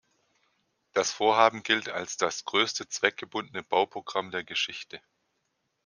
Das 0.93 1.11
Vorhaben 1.11 1.61
gilt 1.61 1.87
als 1.89 2.17
das 2.17 2.43
größte 2.45 2.87
zweckgebundene 2.89 3.61
Bauprogramm 3.61 4.31
der 4.31 4.43
Geschichte. 4.43 4.99